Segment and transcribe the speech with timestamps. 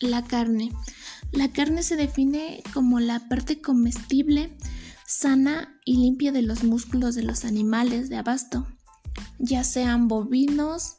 [0.00, 0.72] La carne.
[1.32, 4.56] La carne se define como la parte comestible,
[5.06, 8.66] sana y limpia de los músculos de los animales de abasto,
[9.38, 10.98] ya sean bovinos,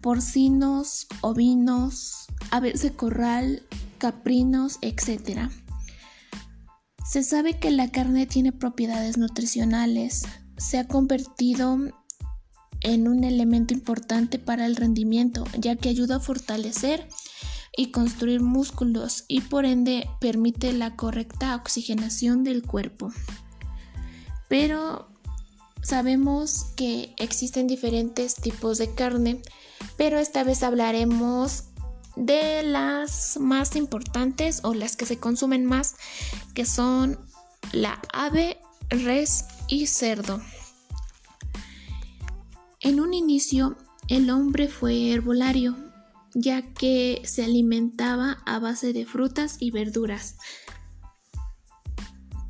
[0.00, 3.62] porcinos, ovinos, aves de corral,
[3.98, 5.50] caprinos, etc.
[7.04, 10.22] Se sabe que la carne tiene propiedades nutricionales,
[10.56, 11.78] se ha convertido
[12.80, 17.08] en un elemento importante para el rendimiento, ya que ayuda a fortalecer
[17.78, 23.12] y construir músculos y por ende permite la correcta oxigenación del cuerpo.
[24.48, 25.08] Pero
[25.80, 29.40] sabemos que existen diferentes tipos de carne,
[29.96, 31.66] pero esta vez hablaremos
[32.16, 35.94] de las más importantes o las que se consumen más,
[36.54, 37.16] que son
[37.72, 40.42] la ave, res y cerdo.
[42.80, 43.76] En un inicio,
[44.08, 45.87] el hombre fue herbolario,
[46.34, 50.36] ya que se alimentaba a base de frutas y verduras,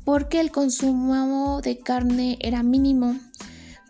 [0.05, 3.15] porque el consumo de carne era mínimo.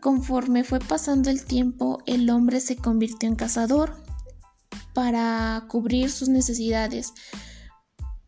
[0.02, 3.96] Conforme fue pasando el tiempo, el hombre se convirtió en cazador
[4.94, 7.14] para cubrir sus necesidades,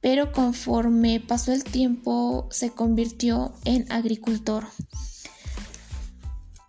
[0.01, 4.67] pero conforme pasó el tiempo se convirtió en agricultor.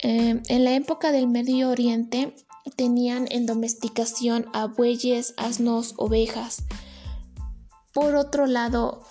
[0.00, 2.34] Em, en la época del Medio Oriente
[2.70, 6.64] tenían en domesticación a bueyes, asnos, ovejas.
[7.92, 9.04] Por otro lado,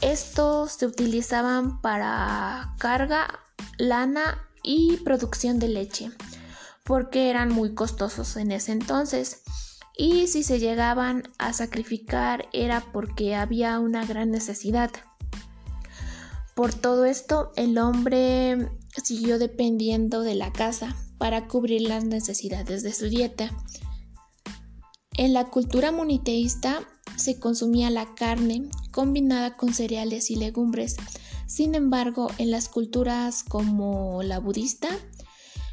[0.00, 3.40] estos se utilizaban para carga,
[3.78, 6.10] lana y producción de leche,
[6.84, 9.42] porque eran muy costosos en ese entonces.
[9.96, 14.90] Y si se llegaban a sacrificar era porque había una gran necesidad.
[16.54, 18.68] Por todo esto, el hombre
[19.02, 23.50] siguió dependiendo de la caza para cubrir las necesidades de su dieta.
[25.16, 26.80] En la cultura moniteísta
[27.16, 30.96] se consumía la carne combinada con cereales y legumbres.
[31.46, 34.88] Sin embargo, en las culturas como la budista,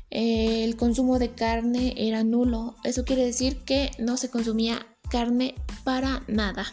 [0.09, 2.75] el consumo de carne era nulo.
[2.83, 6.65] Eso quiere decir que no se consumía carne para nada.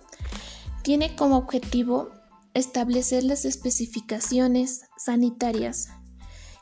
[0.83, 2.11] tiene como objetivo
[2.53, 5.89] establecer las especificaciones sanitarias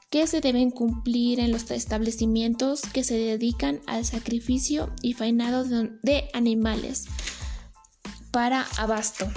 [0.10, 6.30] que se deben cumplir en los establecimientos que se dedican al sacrificio y faenado de
[6.34, 7.06] animales
[8.32, 9.30] para abasto,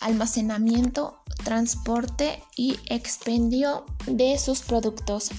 [0.00, 5.30] almacenamiento, transporte y expendio de sus productos,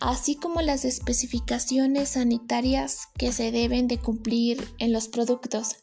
[0.00, 5.76] así como las especificaciones sanitarias que se deben de cumplir en los productos.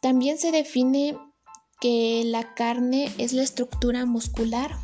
[0.00, 1.18] También se define
[1.80, 4.76] que la carne es la estructura muscular,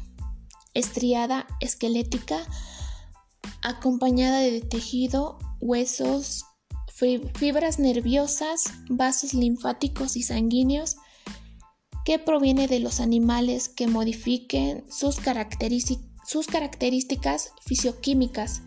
[0.75, 2.45] estriada, esquelética,
[3.63, 6.45] acompañada de tejido, huesos,
[7.35, 10.97] fibras nerviosas, vasos linfáticos y sanguíneos,
[12.05, 15.17] que proviene de los animales que modifiquen sus,
[16.25, 18.63] sus características fisioquímicas.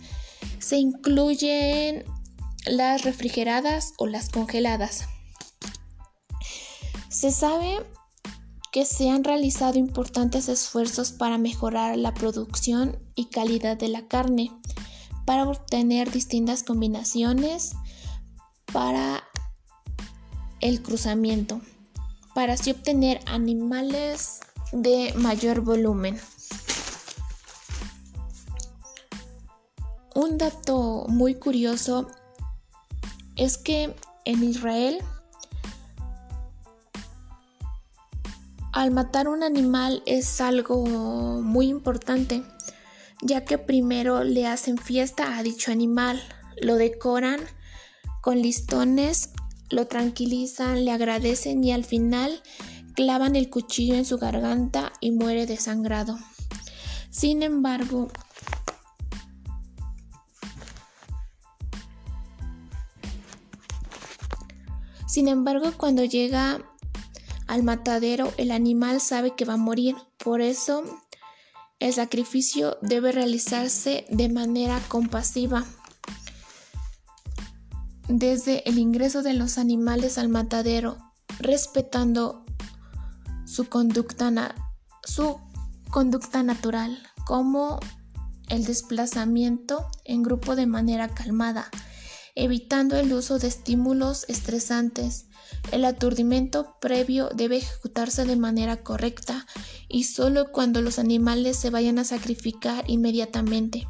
[0.60, 2.04] Se incluyen
[2.66, 5.06] las refrigeradas o las congeladas.
[7.10, 7.86] Se sabe
[8.72, 14.52] que se han realizado importantes esfuerzos para mejorar la producción y calidad de la carne,
[15.26, 17.72] para obtener distintas combinaciones
[18.72, 19.24] para
[20.60, 21.62] el cruzamiento
[22.36, 24.42] para así obtener animales
[24.74, 26.20] de mayor volumen.
[30.26, 32.08] Un dato muy curioso
[33.36, 33.94] es que
[34.26, 34.98] en Israel
[38.74, 40.84] al matar un animal es algo
[41.44, 42.42] muy importante,
[43.22, 46.20] ya que primero le hacen fiesta a dicho animal,
[46.60, 47.40] lo decoran
[48.22, 49.30] con listones
[49.70, 52.42] lo tranquilizan, le agradecen y al final
[52.96, 56.18] clavan el cuchillo en su garganta y muere desangrado.
[57.12, 58.08] Sin embargo,
[65.16, 66.60] Sin embargo, cuando llega
[67.48, 69.96] al matadero, el animal sabe que va a morir.
[70.18, 70.84] Por eso,
[71.80, 75.64] el sacrificio debe realizarse de manera compasiva
[78.10, 80.98] desde el ingreso de los animales al matadero,
[81.40, 82.44] respetando
[83.46, 84.32] su conducta,
[86.44, 87.80] natural, como
[88.50, 91.70] el desplazamiento en grupo de manera calmada,
[92.36, 95.28] evitando el uso de estímulos estresantes.
[95.72, 99.48] El aturdimiento previo debe ejecutarse de manera correcta
[99.88, 103.88] y solo cuando los animales se vayan a sacrificar inmediatamente.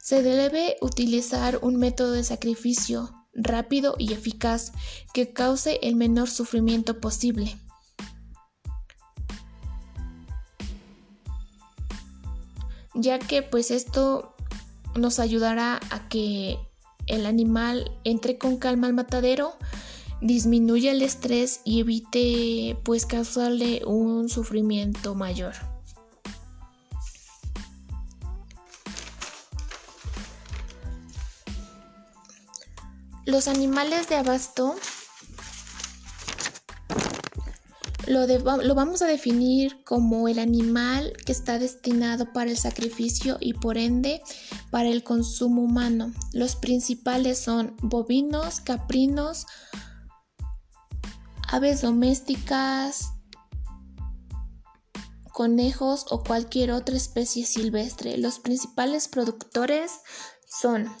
[0.00, 4.72] Se debe utilizar un método de sacrificio rápido y eficaz
[5.12, 7.58] que cause el menor sufrimiento posible.
[12.94, 14.36] Ya que pues esto
[14.94, 16.58] nos ayudará a que
[17.06, 19.54] el animal entre con calma al matadero,
[20.20, 25.54] disminuya el estrés y evite pues causarle un sufrimiento mayor.
[33.26, 34.74] Los animales de abasto
[38.06, 43.54] lo, lo, vamos a definir como el animal que está destinado para el sacrificio y
[43.54, 44.22] por ende
[44.74, 46.12] para el consumo humano.
[46.32, 49.46] Los principales son bovinos, caprinos,
[51.46, 53.12] aves domésticas,
[55.32, 58.18] conejos o cualquier otra especie silvestre.
[58.18, 59.92] Los principales productores
[60.44, 60.92] son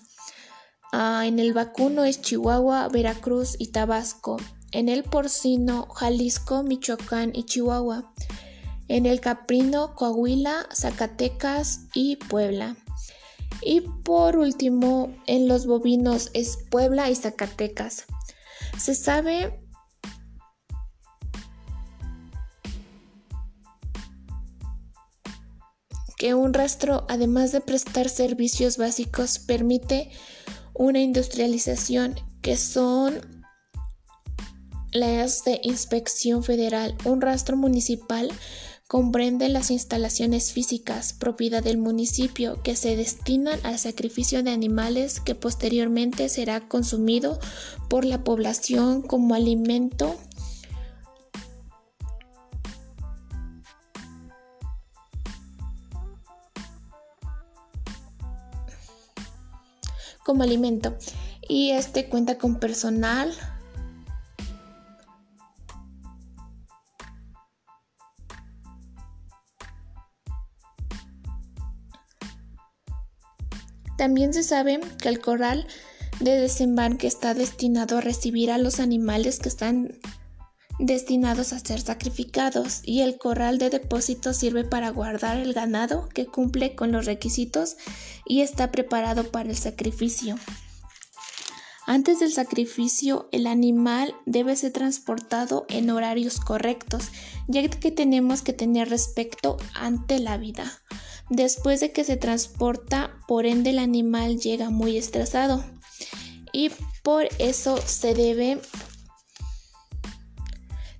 [0.92, 4.36] ah, en el vacuno es Chihuahua, Veracruz y Tabasco.
[4.70, 8.14] En el porcino, Jalisco, Michoacán y Chihuahua.
[8.86, 12.76] En el caprino, Coahuila, Zacatecas y Puebla.
[13.64, 18.04] Y por último, en los bovinos es Puebla y Zacatecas.
[18.78, 19.58] Se sabe
[26.18, 30.10] que un rastro, además de prestar servicios básicos, permite
[30.74, 33.44] una industrialización que son
[34.92, 36.96] las de inspección federal.
[37.04, 38.30] Un rastro municipal
[38.86, 45.34] comprende las instalaciones físicas propiedad del municipio que se destinan al sacrificio de animales que
[45.34, 47.38] posteriormente será consumido
[47.88, 50.16] por la población como alimento.
[60.24, 60.96] Como alimento.
[61.46, 63.34] Y este cuenta con personal
[73.96, 75.66] También se sabe que el corral
[76.20, 79.98] de desembarque está destinado a recibir a los animales que están
[80.78, 86.26] destinados a ser sacrificados y el corral de depósito sirve para guardar el ganado que
[86.26, 87.76] cumple con los requisitos
[88.26, 90.36] y está preparado para el sacrificio.
[91.86, 97.10] Antes del sacrificio, el animal debe ser transportado en horarios correctos,
[97.46, 100.64] ya que tenemos que tener respeto ante la vida.
[101.30, 105.64] Después de que se transporta, por ende el animal llega muy estresado
[106.52, 106.70] y
[107.02, 108.60] por eso se debe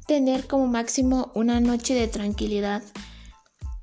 [0.06, 2.82] tener como máximo una noche de tranquilidad.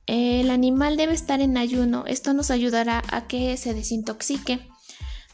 [0.07, 4.67] El animal debe estar en ayuno, esto nos ayudará a que se desintoxique.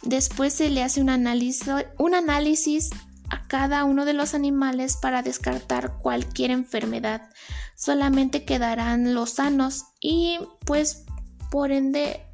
[0.04, 1.68] Después se le hace un análisis,
[1.98, 2.90] un análisis
[3.30, 7.30] a cada uno de los animales para descartar cualquier enfermedad.
[7.78, 11.06] Solamente quedarán los sanos y pues
[11.52, 12.26] por ende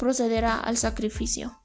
[0.00, 1.56] procederá al sacrificio.